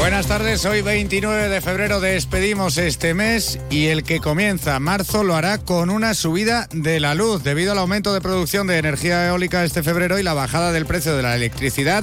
[0.00, 5.36] Buenas tardes, hoy 29 de febrero despedimos este mes y el que comienza marzo lo
[5.36, 9.62] hará con una subida de la luz debido al aumento de producción de energía eólica
[9.62, 12.02] este febrero y la bajada del precio de la electricidad.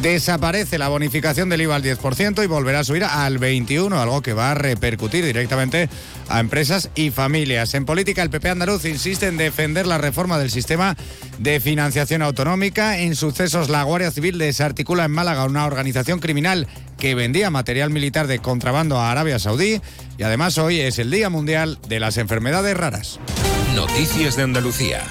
[0.00, 4.32] Desaparece la bonificación del IVA al 10% y volverá a subir al 21%, algo que
[4.32, 5.90] va a repercutir directamente
[6.30, 7.74] a empresas y familias.
[7.74, 10.96] En política, el PP andaluz insiste en defender la reforma del sistema
[11.38, 12.98] de financiación autonómica.
[12.98, 16.66] En sucesos, la Guardia Civil desarticula en Málaga una organización criminal
[17.04, 19.78] que vendía material militar de contrabando a Arabia Saudí
[20.16, 23.20] y además hoy es el Día Mundial de las Enfermedades Raras.
[23.74, 25.02] Noticias de Andalucía.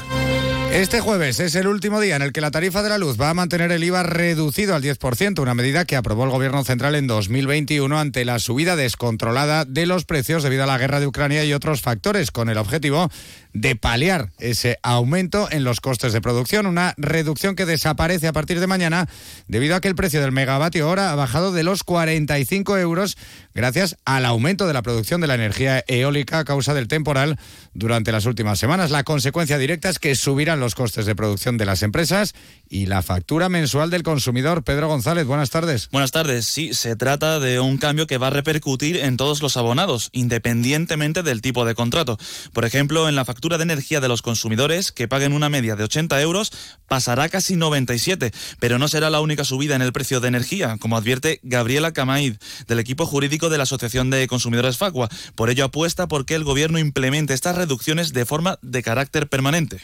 [0.73, 3.29] Este jueves es el último día en el que la tarifa de la luz va
[3.29, 7.05] a mantener el IVA reducido al 10%, una medida que aprobó el Gobierno Central en
[7.05, 11.53] 2021 ante la subida descontrolada de los precios debido a la guerra de Ucrania y
[11.53, 13.11] otros factores, con el objetivo
[13.53, 18.59] de paliar ese aumento en los costes de producción, una reducción que desaparece a partir
[18.59, 19.07] de mañana
[19.47, 23.15] debido a que el precio del megavatio hora ha bajado de los 45 euros
[23.53, 27.37] gracias al aumento de la producción de la energía eólica a causa del temporal
[27.75, 28.89] durante las últimas semanas.
[28.89, 32.33] La consecuencia directa es que subirán los costes de producción de las empresas
[32.69, 34.63] y la factura mensual del consumidor.
[34.63, 35.89] Pedro González, buenas tardes.
[35.91, 36.45] Buenas tardes.
[36.45, 41.21] Sí, se trata de un cambio que va a repercutir en todos los abonados, independientemente
[41.21, 42.17] del tipo de contrato.
[42.53, 45.83] Por ejemplo, en la factura de energía de los consumidores, que paguen una media de
[45.83, 46.51] 80 euros,
[46.87, 50.95] pasará casi 97, pero no será la única subida en el precio de energía, como
[50.95, 52.35] advierte Gabriela Camaid,
[52.67, 55.09] del equipo jurídico de la Asociación de Consumidores Facua.
[55.35, 59.81] Por ello apuesta porque el gobierno implemente estas reducciones de forma de carácter permanente.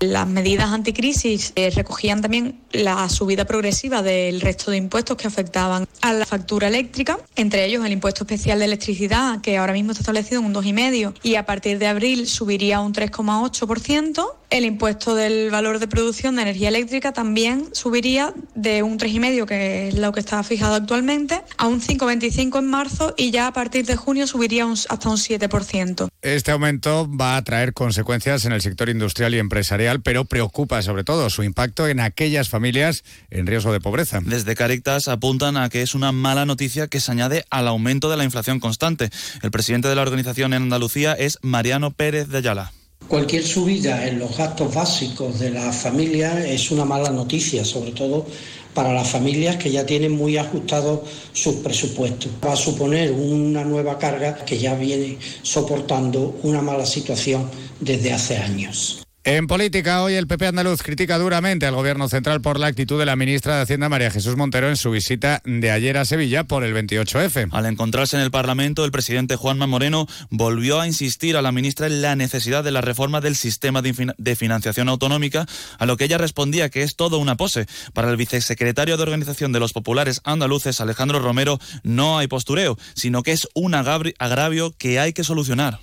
[0.00, 5.88] Las medidas anticrisis eh, recogían también la subida progresiva del resto de impuestos que afectaban
[6.02, 10.02] a la factura eléctrica, entre ellos el impuesto especial de electricidad, que ahora mismo está
[10.02, 14.34] establecido en un 2,5% y a partir de abril subiría un 3,8%.
[14.50, 19.88] El impuesto del valor de producción de energía eléctrica también subiría de un 3,5%, que
[19.88, 23.86] es lo que está fijado actualmente, a un 5,25% en marzo y ya a partir
[23.86, 26.08] de junio subiría hasta un 7%.
[26.26, 31.04] Este aumento va a traer consecuencias en el sector industrial y empresarial, pero preocupa sobre
[31.04, 34.18] todo su impacto en aquellas familias en riesgo de pobreza.
[34.24, 38.16] Desde Caritas apuntan a que es una mala noticia que se añade al aumento de
[38.16, 39.08] la inflación constante.
[39.40, 42.72] El presidente de la organización en Andalucía es Mariano Pérez de Ayala.
[43.08, 48.26] Cualquier subida en los gastos básicos de las familias es una mala noticia, sobre todo
[48.74, 51.00] para las familias que ya tienen muy ajustados
[51.32, 52.32] sus presupuestos.
[52.44, 58.38] Va a suponer una nueva carga que ya viene soportando una mala situación desde hace
[58.38, 59.05] años.
[59.28, 63.06] En política, hoy el PP andaluz critica duramente al Gobierno central por la actitud de
[63.06, 66.62] la ministra de Hacienda María Jesús Montero en su visita de ayer a Sevilla por
[66.62, 67.48] el 28F.
[67.50, 71.88] Al encontrarse en el Parlamento, el presidente Juanma Moreno volvió a insistir a la ministra
[71.88, 75.44] en la necesidad de la reforma del sistema de financiación autonómica,
[75.76, 77.66] a lo que ella respondía que es todo una pose.
[77.94, 83.24] Para el vicesecretario de Organización de los Populares Andaluces, Alejandro Romero, no hay postureo, sino
[83.24, 85.80] que es un agravio que hay que solucionar.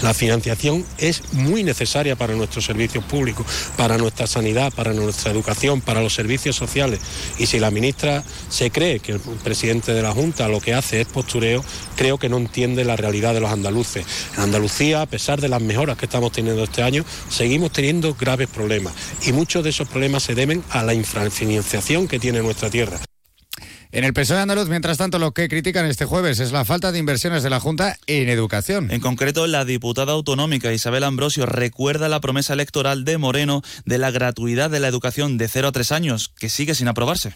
[0.00, 5.80] La financiación es muy necesaria para nuestros servicios públicos, para nuestra sanidad, para nuestra educación,
[5.80, 6.98] para los servicios sociales.
[7.38, 11.02] Y si la ministra se cree que el presidente de la Junta lo que hace
[11.02, 11.62] es postureo,
[11.94, 14.04] creo que no entiende la realidad de los andaluces.
[14.36, 18.48] En Andalucía, a pesar de las mejoras que estamos teniendo este año, seguimos teniendo graves
[18.48, 18.94] problemas.
[19.26, 22.98] Y muchos de esos problemas se deben a la infrafinanciación que tiene nuestra tierra.
[23.94, 26.98] En el PSOE andaluz, mientras tanto, lo que critican este jueves es la falta de
[26.98, 28.90] inversiones de la Junta en educación.
[28.90, 34.10] En concreto, la diputada autonómica Isabel Ambrosio recuerda la promesa electoral de Moreno de la
[34.10, 37.34] gratuidad de la educación de 0 a 3 años, que sigue sin aprobarse.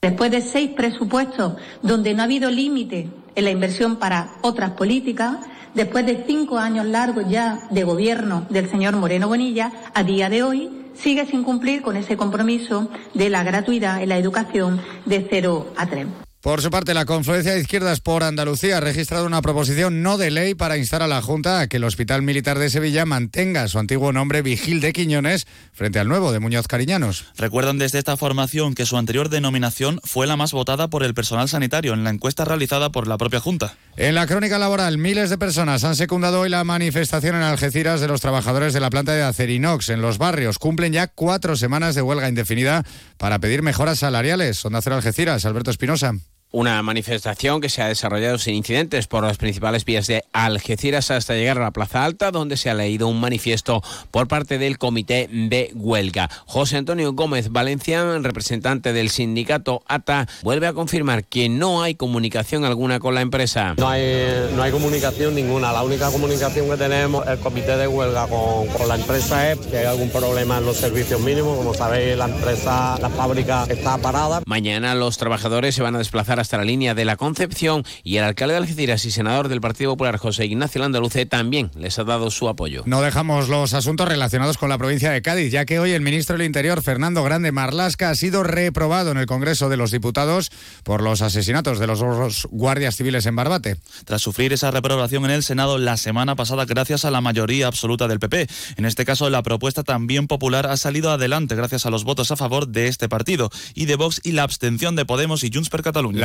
[0.00, 5.38] Después de seis presupuestos donde no ha habido límite en la inversión para otras políticas,
[5.74, 10.44] después de cinco años largos ya de gobierno del señor Moreno Bonilla, a día de
[10.44, 15.72] hoy sigue sin cumplir con ese compromiso de la gratuidad en la educación de 0
[15.76, 16.25] a 3.
[16.46, 20.30] Por su parte, la Confluencia de Izquierdas por Andalucía ha registrado una proposición no de
[20.30, 23.80] ley para instar a la Junta a que el Hospital Militar de Sevilla mantenga su
[23.80, 27.24] antiguo nombre Vigil de Quiñones frente al nuevo de Muñoz Cariñanos.
[27.36, 31.48] Recuerdan desde esta formación que su anterior denominación fue la más votada por el personal
[31.48, 33.76] sanitario en la encuesta realizada por la propia Junta.
[33.96, 38.06] En la crónica laboral, miles de personas han secundado hoy la manifestación en Algeciras de
[38.06, 40.60] los trabajadores de la planta de Acerinox en los barrios.
[40.60, 42.84] Cumplen ya cuatro semanas de huelga indefinida
[43.18, 44.58] para pedir mejoras salariales.
[44.58, 46.14] Son de Algeciras, Alberto Espinosa.
[46.58, 51.34] Una manifestación que se ha desarrollado sin incidentes por las principales vías de Algeciras hasta
[51.34, 55.28] llegar a la Plaza Alta, donde se ha leído un manifiesto por parte del Comité
[55.30, 56.30] de Huelga.
[56.46, 62.64] José Antonio Gómez Valencia, representante del sindicato ATA, vuelve a confirmar que no hay comunicación
[62.64, 63.74] alguna con la empresa.
[63.76, 65.74] No hay, no hay comunicación ninguna.
[65.74, 69.76] La única comunicación que tenemos, el Comité de Huelga con, con la empresa es que
[69.76, 71.58] hay algún problema en los servicios mínimos.
[71.58, 74.40] Como sabéis, la empresa, la fábrica está parada.
[74.46, 78.24] Mañana los trabajadores se van a desplazar hasta la línea de la Concepción y el
[78.24, 82.30] alcalde de Algeciras y senador del Partido Popular, José Ignacio Landaluce, también les ha dado
[82.30, 82.84] su apoyo.
[82.86, 86.36] No dejamos los asuntos relacionados con la provincia de Cádiz, ya que hoy el ministro
[86.36, 90.52] del Interior, Fernando Grande Marlasca, ha sido reprobado en el Congreso de los Diputados
[90.84, 93.78] por los asesinatos de los dos guardias civiles en Barbate.
[94.04, 98.06] Tras sufrir esa reprobación en el Senado la semana pasada gracias a la mayoría absoluta
[98.06, 98.46] del PP.
[98.76, 102.36] En este caso, la propuesta también popular ha salido adelante gracias a los votos a
[102.36, 105.82] favor de este partido y de Vox y la abstención de Podemos y Junts per
[105.82, 106.20] Catalunya.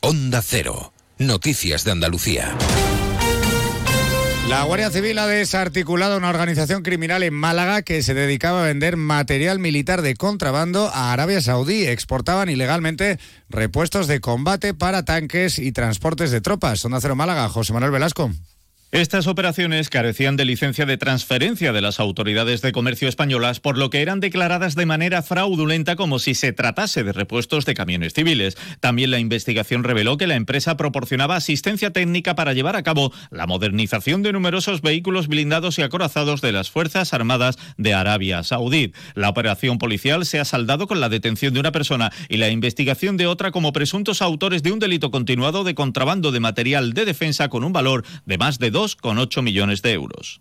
[0.00, 0.92] Onda Cero.
[1.18, 2.56] Noticias de Andalucía.
[4.48, 8.96] La Guardia Civil ha desarticulado una organización criminal en Málaga que se dedicaba a vender
[8.96, 11.86] material militar de contrabando a Arabia Saudí.
[11.86, 13.18] Exportaban ilegalmente
[13.48, 16.84] repuestos de combate para tanques y transportes de tropas.
[16.84, 18.30] Onda Cero Málaga, José Manuel Velasco.
[18.90, 23.90] Estas operaciones carecían de licencia de transferencia de las autoridades de comercio españolas, por lo
[23.90, 28.56] que eran declaradas de manera fraudulenta como si se tratase de repuestos de camiones civiles.
[28.80, 33.46] También la investigación reveló que la empresa proporcionaba asistencia técnica para llevar a cabo la
[33.46, 38.94] modernización de numerosos vehículos blindados y acorazados de las Fuerzas Armadas de Arabia Saudí.
[39.14, 43.18] La operación policial se ha saldado con la detención de una persona y la investigación
[43.18, 47.50] de otra como presuntos autores de un delito continuado de contrabando de material de defensa
[47.50, 50.40] con un valor de más de 2,8 millones de euros.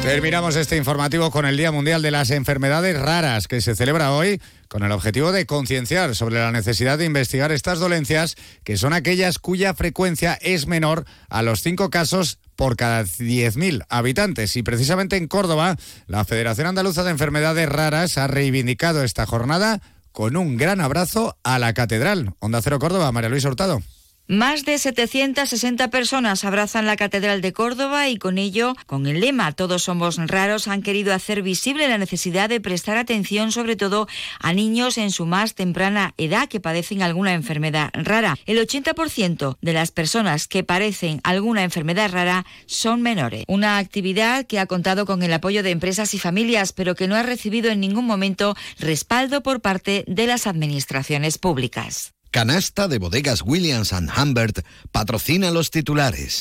[0.00, 4.40] Terminamos este informativo con el Día Mundial de las Enfermedades Raras, que se celebra hoy
[4.68, 9.38] con el objetivo de concienciar sobre la necesidad de investigar estas dolencias, que son aquellas
[9.38, 14.56] cuya frecuencia es menor a los cinco casos por cada 10.000 habitantes.
[14.56, 20.36] Y precisamente en Córdoba, la Federación Andaluza de Enfermedades Raras ha reivindicado esta jornada con
[20.38, 22.34] un gran abrazo a la Catedral.
[22.40, 23.82] Onda Cero Córdoba, María Luisa Hurtado.
[24.28, 29.50] Más de 760 personas abrazan la Catedral de Córdoba y con ello, con el lema
[29.50, 34.06] Todos somos raros, han querido hacer visible la necesidad de prestar atención sobre todo
[34.38, 38.38] a niños en su más temprana edad que padecen alguna enfermedad rara.
[38.46, 43.44] El 80% de las personas que padecen alguna enfermedad rara son menores.
[43.48, 47.16] Una actividad que ha contado con el apoyo de empresas y familias, pero que no
[47.16, 52.14] ha recibido en ningún momento respaldo por parte de las administraciones públicas.
[52.32, 56.40] Canasta de bodegas Williams⁇ Humbert patrocina los titulares.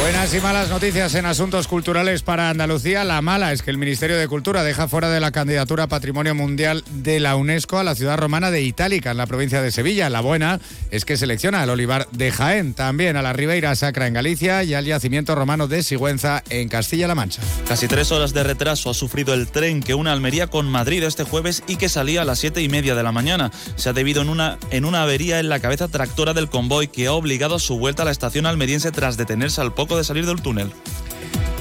[0.00, 3.04] Buenas y malas noticias en asuntos culturales para Andalucía.
[3.04, 6.34] La mala es que el Ministerio de Cultura deja fuera de la candidatura a Patrimonio
[6.34, 10.10] Mundial de la UNESCO a la ciudad romana de Itálica, en la provincia de Sevilla.
[10.10, 10.60] La buena
[10.90, 14.74] es que selecciona al Olivar de Jaén, también a la Ribeira Sacra en Galicia y
[14.74, 17.40] al yacimiento romano de Sigüenza en Castilla-La Mancha.
[17.68, 21.22] Casi tres horas de retraso ha sufrido el tren que une Almería con Madrid este
[21.22, 23.52] jueves y que salía a las siete y media de la mañana.
[23.76, 27.06] Se ha debido en una, en una avería en la cabeza tractora del convoy que
[27.06, 30.26] ha obligado a su vuelta a la estación almeriense tras detenerse al poco de salir
[30.26, 30.72] del túnel.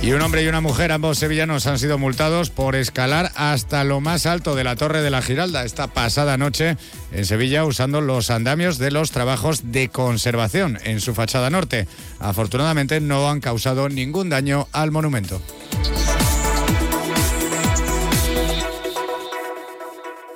[0.03, 4.01] Y un hombre y una mujer, ambos sevillanos, han sido multados por escalar hasta lo
[4.01, 6.75] más alto de la Torre de la Giralda esta pasada noche
[7.13, 11.87] en Sevilla usando los andamios de los trabajos de conservación en su fachada norte.
[12.19, 15.41] Afortunadamente no han causado ningún daño al monumento.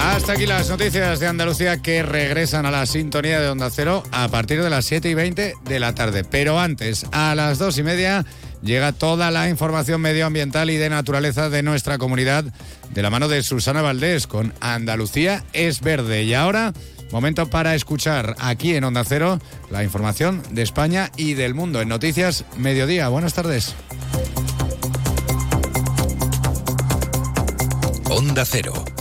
[0.00, 4.28] Hasta aquí las noticias de Andalucía que regresan a la sintonía de Onda Cero a
[4.28, 6.24] partir de las 7 y 20 de la tarde.
[6.24, 8.24] Pero antes, a las 2 y media,
[8.62, 12.44] llega toda la información medioambiental y de naturaleza de nuestra comunidad
[12.94, 16.24] de la mano de Susana Valdés con Andalucía es verde.
[16.24, 16.72] Y ahora
[17.12, 19.38] Momento para escuchar aquí en Onda Cero
[19.70, 23.08] la información de España y del mundo en Noticias Mediodía.
[23.08, 23.74] Buenas tardes.
[28.10, 28.84] Onda Cero,